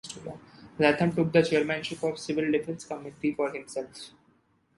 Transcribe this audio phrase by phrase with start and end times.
[0.79, 4.09] Latham took the Chairmanship of the Civil Defence Committee for himself.